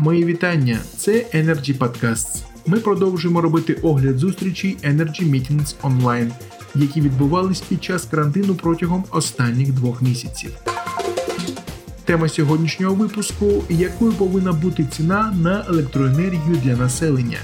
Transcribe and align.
Мої 0.00 0.24
вітання. 0.24 0.78
Це 0.96 1.12
Energy 1.34 1.78
Podcasts. 1.78 2.42
Ми 2.66 2.78
продовжуємо 2.78 3.40
робити 3.40 3.74
огляд 3.82 4.18
зустрічей 4.18 4.76
Energy 4.84 5.30
Meetings 5.30 5.74
онлайн, 5.82 6.32
які 6.74 7.00
відбувались 7.00 7.60
під 7.60 7.84
час 7.84 8.04
карантину 8.04 8.54
протягом 8.54 9.04
останніх 9.10 9.72
двох 9.72 10.02
місяців. 10.02 10.50
Тема 12.04 12.28
сьогоднішнього 12.28 12.94
випуску 12.94 13.64
якою 13.68 14.12
повинна 14.12 14.52
бути 14.52 14.84
ціна 14.84 15.34
на 15.42 15.64
електроенергію 15.68 16.56
для 16.64 16.76
населення. 16.76 17.38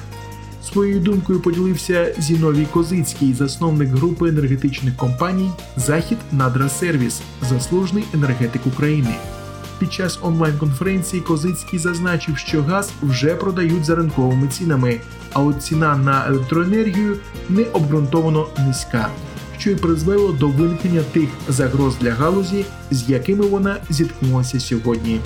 Своєю 0.62 1.00
думкою 1.00 1.40
поділився 1.40 2.14
Зіновій 2.18 2.66
Козицький, 2.72 3.34
засновник 3.34 3.88
групи 3.88 4.28
енергетичних 4.28 4.96
компаній 4.96 5.50
Захід 5.76 6.18
Надра 6.32 6.68
Сервіс, 6.68 7.20
заслужений 7.48 8.04
енергетик 8.14 8.66
України. 8.66 9.14
Під 9.84 9.92
час 9.92 10.18
онлайн-конференції 10.22 11.22
Козицький 11.22 11.78
зазначив, 11.78 12.36
що 12.36 12.62
газ 12.62 12.92
вже 13.02 13.34
продають 13.34 13.84
за 13.84 13.94
ринковими 13.94 14.48
цінами, 14.48 15.00
а 15.32 15.42
от 15.42 15.62
ціна 15.62 15.96
на 15.96 16.26
електроенергію 16.28 17.16
не 17.48 17.62
обґрунтовано 17.62 18.46
низька, 18.66 19.08
що 19.58 19.70
й 19.70 19.74
призвело 19.74 20.32
до 20.32 20.48
виникнення 20.48 21.02
тих 21.12 21.28
загроз 21.48 21.96
для 21.96 22.10
галузі, 22.10 22.64
з 22.90 23.10
якими 23.10 23.46
вона 23.46 23.76
зіткнулася 23.90 24.60
сьогодні. 24.60 25.20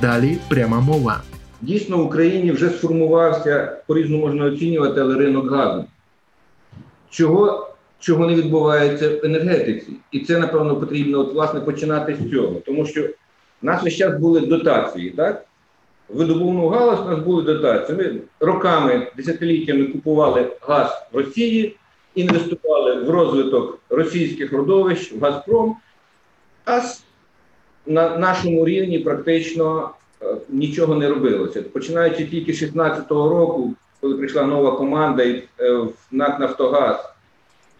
Далі 0.00 0.38
пряма 0.48 0.80
мова. 0.80 1.22
Дійсно, 1.60 1.98
в 1.98 2.06
Україні 2.06 2.52
вже 2.52 2.68
сформувався, 2.68 3.76
по-різному 3.86 4.26
можна 4.26 4.44
оцінювати, 4.44 5.00
але 5.00 5.14
ринок 5.14 5.50
газу. 5.50 5.84
Чого 7.10 7.70
чого 8.00 8.26
не 8.26 8.34
відбувається 8.34 9.08
в 9.08 9.24
енергетиці? 9.24 9.92
І 10.12 10.20
це, 10.20 10.38
напевно, 10.38 10.76
потрібно 10.76 11.18
от, 11.18 11.34
власне, 11.34 11.60
починати 11.60 12.16
з 12.20 12.30
цього. 12.30 12.54
Тому 12.66 12.86
що 12.86 13.08
в 13.62 13.66
нас 13.66 13.82
весь 13.82 13.96
час 13.96 14.18
були 14.18 14.40
дотації, 14.40 15.10
так? 15.10 15.44
Видобувну 16.08 16.68
галузь 16.68 17.00
у 17.00 17.10
нас 17.10 17.18
були 17.18 17.42
дотації. 17.42 17.98
Ми 17.98 18.20
роками, 18.40 19.06
десятиліттями 19.16 19.84
купували 19.84 20.52
газ 20.60 21.02
в 21.12 21.16
Росії, 21.16 21.76
інвестували 22.14 22.94
в 23.02 23.10
розвиток 23.10 23.78
російських 23.88 24.52
родовищ, 24.52 25.12
в 25.12 25.20
Газпром, 25.20 25.76
а 26.64 26.80
на 27.86 28.18
нашому 28.18 28.64
рівні 28.64 28.98
практично 28.98 29.90
е, 30.22 30.36
нічого 30.48 30.94
не 30.94 31.08
робилося. 31.08 31.62
Починаючи 31.62 32.16
тільки 32.16 32.52
2016 32.52 33.10
року, 33.10 33.74
коли 34.00 34.14
прийшла 34.14 34.42
нова 34.42 34.76
команда 34.76 35.22
е, 35.24 35.42
в 35.70 35.94
НАК 36.10 36.40
Нафтогаз 36.40 37.09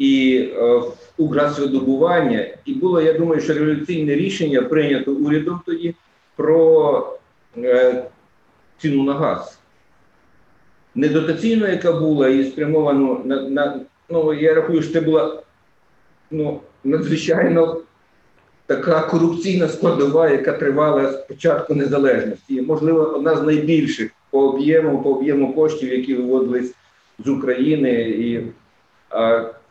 і 0.00 0.44
е, 0.54 0.76
в 0.76 0.96
Укргазвидобування, 1.16 2.46
і 2.64 2.74
було, 2.74 3.00
я 3.00 3.12
думаю, 3.12 3.40
що 3.40 3.54
революційне 3.54 4.14
рішення 4.14 4.62
прийнято 4.62 5.12
урядом 5.12 5.60
тоді 5.66 5.94
про 6.36 7.18
е, 7.56 8.04
ціну 8.78 9.04
на 9.04 9.14
газ. 9.14 9.58
Не 10.94 11.08
дотаційну, 11.08 11.66
яка 11.66 11.92
була, 11.92 12.28
і 12.28 12.44
спрямовано 12.44 13.20
на, 13.24 13.42
на 13.42 13.80
ну 14.08 14.34
я 14.34 14.54
рахую, 14.54 14.82
що 14.82 14.92
це 14.92 15.00
була 15.00 15.42
ну, 16.30 16.60
надзвичайно 16.84 17.80
така 18.66 19.00
корупційна 19.00 19.68
складова, 19.68 20.30
яка 20.30 20.52
тривала 20.52 21.12
з 21.12 21.16
початку 21.16 21.74
незалежності. 21.74 22.54
І, 22.54 22.62
можливо, 22.62 23.00
одна 23.00 23.36
з 23.36 23.42
найбільших 23.42 24.10
по 24.30 24.48
об'єму, 24.48 25.02
по 25.02 25.10
об'єму 25.10 25.54
коштів, 25.54 25.92
які 25.92 26.14
виводились 26.14 26.74
з 27.24 27.28
України. 27.28 27.90
І 28.00 28.40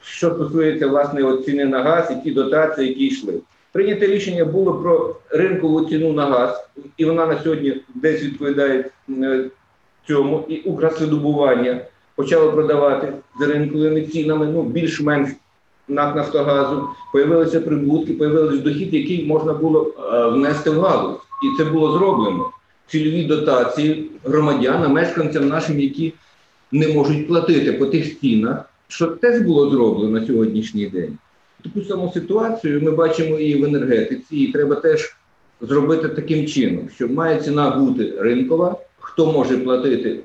що 0.01 0.35
стосується 0.35 0.87
власне 0.87 1.37
ціни 1.45 1.65
на 1.65 1.83
газ 1.83 2.11
і 2.11 2.23
ті 2.23 2.31
дотації, 2.31 2.87
які 2.87 3.05
йшли. 3.05 3.33
Прийняте 3.71 4.07
рішення 4.07 4.45
було 4.45 4.73
про 4.73 5.15
ринкову 5.29 5.85
ціну 5.85 6.13
на 6.13 6.25
газ, 6.25 6.69
і 6.97 7.05
вона 7.05 7.25
на 7.25 7.43
сьогодні 7.43 7.81
десь 7.95 8.23
відповідає 8.23 8.85
е, 9.09 9.45
цьому. 10.07 10.45
І 10.47 10.57
Укргазвидобування 10.57 11.81
почало 12.15 12.51
продавати 12.51 13.13
за 13.39 13.47
ринковими 13.47 14.01
цінами, 14.01 14.45
ну 14.45 14.63
більш-менш 14.63 15.29
НАК 15.87 16.15
Нафтогазу, 16.15 16.89
появилися 17.13 17.61
прибутки, 17.61 18.13
появився 18.13 18.57
дохід, 18.57 18.93
який 18.93 19.25
можна 19.25 19.53
було 19.53 19.93
е, 20.13 20.27
внести 20.27 20.69
в 20.69 20.81
галузь. 20.81 21.17
І 21.43 21.57
це 21.57 21.69
було 21.69 21.97
зроблено. 21.97 22.49
Цільові 22.87 23.23
дотації 23.23 24.11
громадянам, 24.23 24.91
мешканцям 24.91 25.47
нашим, 25.47 25.79
які 25.79 26.13
не 26.71 26.87
можуть 26.87 27.27
платити 27.27 27.73
по 27.73 27.85
тих 27.85 28.19
цінах 28.19 28.68
що 28.89 29.07
теж 29.07 29.41
було 29.41 29.69
зроблено 29.69 30.19
на 30.19 30.27
сьогоднішній 30.27 30.85
день. 30.85 31.17
Таку 31.63 31.81
саму 31.81 32.11
ситуацію 32.13 32.81
ми 32.81 32.91
бачимо 32.91 33.39
і 33.39 33.61
в 33.61 33.65
енергетиці, 33.65 34.35
і 34.35 34.51
треба 34.51 34.75
теж 34.75 35.15
зробити 35.61 36.09
таким 36.09 36.47
чином, 36.47 36.89
що 36.95 37.07
має 37.07 37.41
ціна 37.41 37.69
бути 37.69 38.13
ринкова, 38.19 38.75
хто 38.99 39.31
може 39.31 39.57
платити 39.57 40.19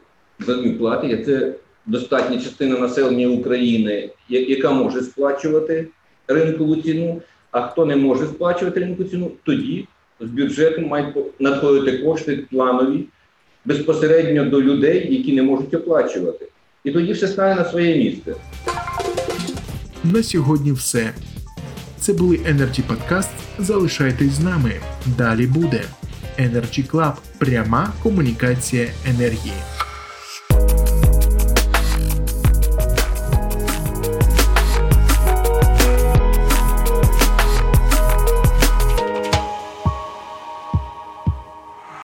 за 0.46 0.56
ню 0.56 0.78
плати, 0.78 1.24
це 1.26 1.54
достатня 1.86 2.38
частина 2.38 2.78
населення 2.78 3.28
України, 3.28 4.10
яка 4.28 4.70
може 4.70 5.02
сплачувати 5.02 5.88
ринкову 6.28 6.76
ціну, 6.76 7.22
а 7.50 7.66
хто 7.66 7.86
не 7.86 7.96
може 7.96 8.26
сплачувати 8.26 8.80
ринкову 8.80 9.08
ціну, 9.08 9.30
тоді 9.44 9.86
з 10.20 10.26
бюджету 10.26 10.80
мають 10.80 11.40
надходити 11.40 11.98
кошти 11.98 12.44
планові 12.50 13.04
безпосередньо 13.64 14.44
до 14.44 14.62
людей, 14.62 15.14
які 15.14 15.32
не 15.32 15.42
можуть 15.42 15.74
оплачувати. 15.74 16.48
І 16.84 16.90
тоді 16.90 17.12
все 17.12 17.28
стане 17.28 17.54
на 17.54 17.64
своє 17.64 17.96
місце. 17.96 18.34
На 20.04 20.22
сьогодні 20.22 20.72
все. 20.72 21.12
Це 21.98 22.12
були 22.12 22.36
Energy 22.36 22.82
Podcast. 22.82 23.28
Залишайтесь 23.58 24.32
з 24.32 24.40
нами. 24.40 24.72
Далі 25.06 25.46
буде 25.46 25.82
Energy 26.38 26.90
Club. 26.90 27.12
Пряма 27.38 27.92
комунікація 28.02 28.88
енергії. 29.08 29.52